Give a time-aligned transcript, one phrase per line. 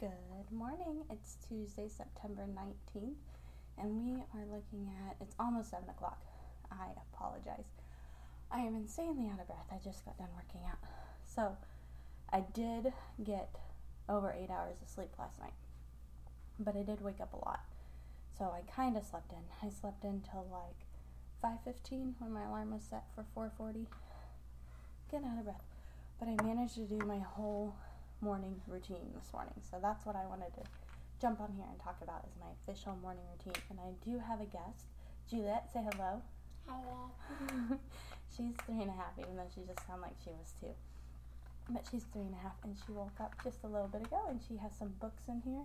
[0.00, 1.02] Good morning.
[1.10, 3.16] It's Tuesday, September 19th,
[3.76, 6.20] and we are looking at it's almost 7 o'clock.
[6.70, 7.66] I apologize.
[8.48, 9.66] I am insanely out of breath.
[9.72, 10.78] I just got done working out.
[11.24, 11.56] So,
[12.32, 12.92] I did
[13.24, 13.56] get
[14.08, 15.54] over eight hours of sleep last night,
[16.60, 17.64] but I did wake up a lot.
[18.38, 19.42] So, I kind of slept in.
[19.66, 20.86] I slept in till like
[21.42, 23.88] 5:15 when my alarm was set for 4:40.
[25.10, 25.64] Getting out of breath,
[26.20, 27.74] but I managed to do my whole
[28.20, 29.54] morning routine this morning.
[29.70, 30.64] So that's what I wanted to
[31.20, 33.62] jump on here and talk about is my official morning routine.
[33.70, 34.90] And I do have a guest.
[35.30, 36.22] Juliet, say hello.
[36.66, 37.78] Hello.
[38.34, 40.74] she's three and a half, even though she just sounded like she was two.
[41.70, 44.24] But she's three and a half, and she woke up just a little bit ago,
[44.28, 45.64] and she has some books in here.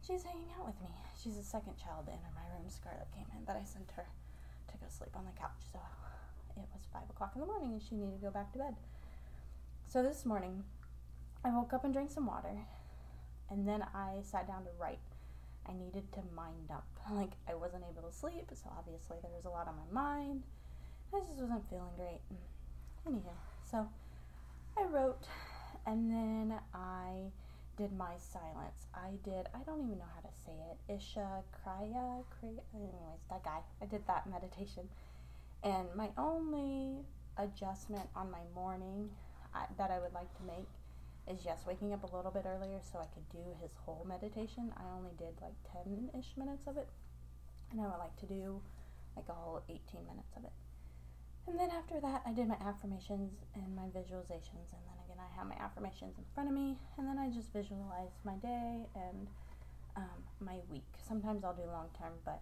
[0.00, 0.92] She's hanging out with me.
[1.16, 2.68] She's the second child to enter my room.
[2.68, 5.60] Scarlett came in, but I sent her to go sleep on the couch.
[5.72, 5.80] So
[6.56, 8.76] it was five o'clock in the morning, and she needed to go back to bed.
[9.88, 10.64] So this morning,
[11.44, 12.56] I woke up and drank some water,
[13.50, 14.98] and then I sat down to write.
[15.66, 16.86] I needed to mind up.
[17.10, 20.42] Like, I wasn't able to sleep, so obviously there was a lot on my mind.
[21.12, 22.20] I just wasn't feeling great.
[23.06, 23.34] Anywho,
[23.70, 23.86] so
[24.78, 25.28] I wrote,
[25.86, 27.30] and then I
[27.76, 28.86] did my silence.
[28.94, 30.94] I did, I don't even know how to say it.
[30.94, 33.60] Isha Kriya, Kriya, anyways, that guy.
[33.82, 34.88] I did that meditation.
[35.62, 37.04] And my only
[37.36, 39.10] adjustment on my morning
[39.54, 40.66] I, that I would like to make
[41.28, 44.72] is yes, waking up a little bit earlier so I could do his whole meditation.
[44.76, 46.88] I only did like 10 ish minutes of it,
[47.70, 48.60] and I would like to do
[49.16, 50.52] like a whole 18 minutes of it.
[51.46, 55.28] And then after that, I did my affirmations and my visualizations, and then again, I
[55.38, 59.28] have my affirmations in front of me, and then I just visualize my day and
[59.96, 60.88] um, my week.
[61.06, 62.40] Sometimes I'll do long term, but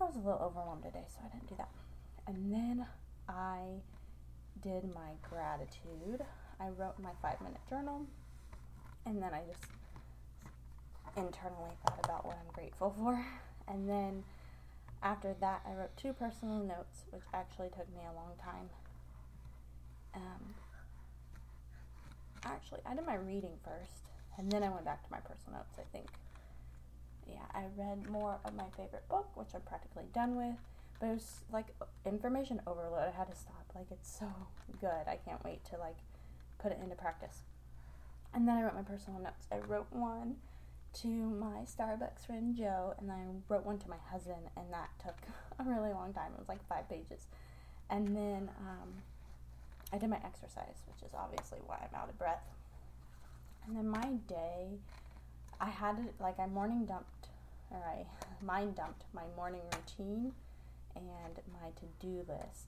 [0.00, 1.70] I was a little overwhelmed today, so I didn't do that.
[2.26, 2.86] And then
[3.28, 3.82] I
[4.62, 6.24] did my gratitude.
[6.60, 8.06] I wrote my five minute journal,
[9.06, 9.64] and then I just
[11.16, 13.24] internally thought about what I'm grateful for.
[13.68, 14.24] And then
[15.04, 18.68] after that, I wrote two personal notes, which actually took me a long time.
[20.14, 20.54] Um,
[22.44, 24.02] actually, I did my reading first,
[24.36, 26.08] and then I went back to my personal notes, I think.
[27.26, 30.56] Yeah, I read more of my favorite book, which I'm practically done with,
[31.00, 31.68] but it was like
[32.04, 33.08] information overload.
[33.08, 33.64] I had to stop.
[33.74, 34.26] Like, it's so
[34.80, 35.06] good.
[35.06, 35.96] I can't wait to, like,
[36.62, 37.42] put it into practice.
[38.32, 39.46] And then I wrote my personal notes.
[39.50, 40.36] I wrote one
[41.00, 45.16] to my Starbucks friend Joe, and I wrote one to my husband, and that took
[45.58, 46.32] a really long time.
[46.32, 47.26] It was like five pages.
[47.90, 48.88] And then um,
[49.92, 52.44] I did my exercise, which is obviously why I'm out of breath.
[53.66, 54.78] And then my day,
[55.60, 57.28] I had it like I morning dumped,
[57.70, 58.06] or I
[58.44, 60.32] mind dumped my morning routine
[60.94, 61.06] and
[61.60, 62.66] my to do list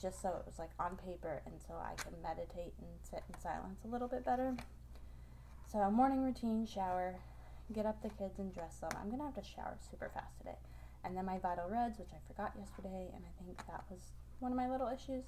[0.00, 3.38] just so it was like on paper and so I can meditate and sit in
[3.40, 4.56] silence a little bit better.
[5.70, 7.14] So, morning routine, shower,
[7.72, 8.90] get up the kids and dress them.
[9.00, 10.58] I'm gonna have to shower super fast today.
[11.04, 14.00] And then my Vital Reds, which I forgot yesterday, and I think that was
[14.40, 15.24] one of my little issues.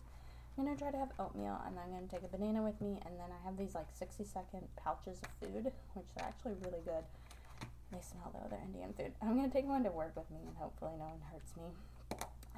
[0.58, 3.14] I'm gonna try to have oatmeal, and I'm gonna take a banana with me, and
[3.16, 7.04] then I have these like 60 second pouches of food, which are actually really good.
[7.92, 9.12] They smell though, they're Indian food.
[9.22, 11.70] I'm gonna take one to work with me, and hopefully no one hurts me.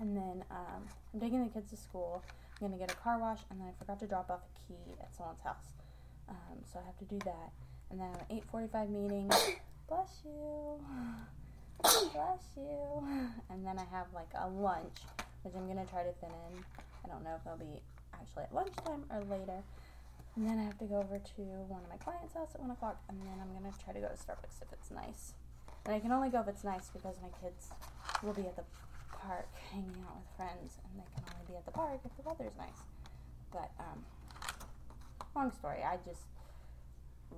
[0.01, 0.83] And then um,
[1.13, 2.23] I'm taking the kids to school.
[2.61, 4.95] I'm gonna get a car wash, and then I forgot to drop off a key
[5.01, 5.75] at someone's house,
[6.29, 7.51] um, so I have to do that.
[7.91, 9.29] And then an 8:45 meeting.
[9.89, 10.81] Bless you.
[11.83, 13.07] Bless you.
[13.51, 14.99] And then I have like a lunch,
[15.43, 16.65] which I'm gonna try to fit in.
[17.05, 17.81] I don't know if it'll be
[18.15, 19.63] actually at lunchtime or later.
[20.37, 22.71] And then I have to go over to one of my clients' house at one
[22.71, 25.35] o'clock, and then I'm gonna try to go to Starbucks if it's nice.
[25.85, 27.69] And I can only go if it's nice because my kids
[28.23, 28.65] will be at the
[29.27, 32.23] park hanging out with friends, and they can only be at the park if the
[32.23, 32.81] weather's nice.
[33.53, 34.05] But um,
[35.35, 36.29] long story, I just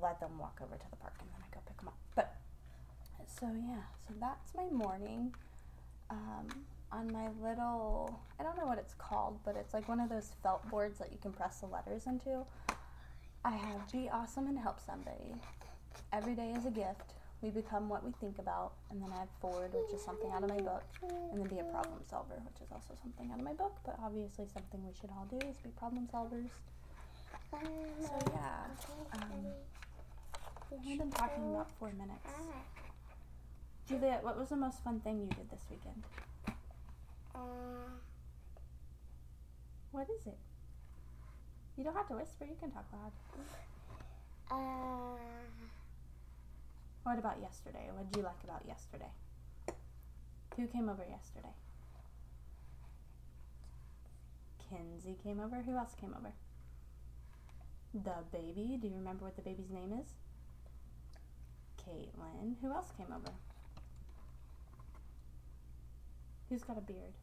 [0.02, 1.98] let them walk over to the park, and then I go pick them up.
[2.14, 2.34] But
[3.26, 5.34] so yeah, so that's my morning.
[6.10, 6.47] Um,
[6.92, 10.30] on my little, I don't know what it's called, but it's like one of those
[10.42, 12.44] felt boards that you can press the letters into.
[13.44, 15.34] I have be awesome and help somebody.
[16.12, 17.15] Every day is a gift.
[17.42, 18.72] We become what we think about.
[18.91, 20.84] And then I have forward, which is something out of my book.
[21.03, 23.97] And then be a problem solver, which is also something out of my book, but
[24.03, 26.50] obviously something we should all do is be problem solvers.
[27.53, 28.66] So yeah,
[29.15, 29.47] um,
[30.84, 32.28] we've been talking about four minutes.
[33.88, 36.03] Juliet, what was the most fun thing you did this weekend?
[39.92, 40.38] What is it?
[41.77, 43.12] You don't have to whisper, you can talk loud.
[44.50, 45.16] uh,
[47.06, 47.86] What about yesterday?
[47.94, 49.12] What did you like about yesterday?
[50.56, 51.54] Who came over yesterday?
[54.58, 55.62] Kinsey came over.
[55.62, 56.32] Who else came over?
[57.94, 58.76] The baby.
[58.82, 60.14] Do you remember what the baby's name is?
[61.78, 62.56] Caitlin.
[62.60, 63.30] Who else came over?
[66.48, 67.14] Who's got a beard?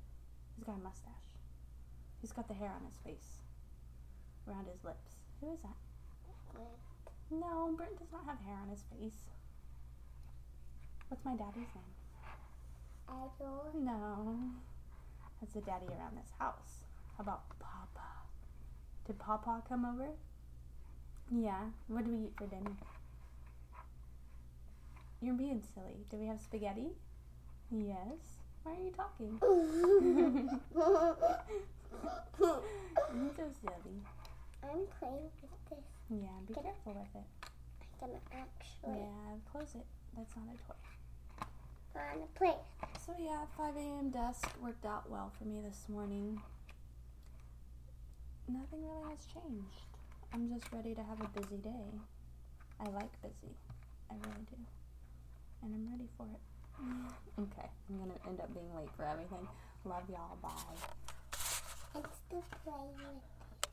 [0.56, 1.36] Who's got a mustache?
[2.22, 3.42] Who's got the hair on his face?
[4.48, 5.18] Around his lips.
[5.42, 5.76] Who is that?
[7.30, 9.26] No, Brent does not have hair on his face.
[11.14, 11.94] What's my daddy's name?
[13.08, 13.70] Adore.
[13.80, 14.36] No.
[15.40, 16.82] That's the daddy around this house.
[17.16, 18.08] How about Papa?
[19.06, 20.10] Did Papa come over?
[21.32, 21.66] Yeah.
[21.88, 22.72] What do we eat for dinner?
[25.22, 25.98] You're being silly.
[26.10, 26.88] Do we have spaghetti?
[27.70, 28.42] Yes.
[28.64, 29.38] Why are you talking?
[32.40, 34.02] You're so silly.
[34.64, 35.86] I'm playing with this.
[36.10, 36.64] Yeah, be it.
[36.64, 37.28] careful with it.
[38.02, 39.86] I'm gonna actually Yeah, close it.
[40.18, 40.74] That's not a toy.
[41.96, 42.56] Wanna play.
[43.06, 44.10] So yeah, 5 a.m.
[44.10, 46.42] desk worked out well for me this morning.
[48.48, 49.88] Nothing really has changed.
[50.34, 51.88] I'm just ready to have a busy day.
[52.80, 53.54] I like busy.
[54.10, 54.58] I really do.
[55.62, 56.42] And I'm ready for it.
[57.40, 59.48] Okay, I'm gonna end up being late for everything.
[59.86, 60.38] Love y'all.
[60.42, 60.50] Bye.
[61.96, 63.43] It's to play.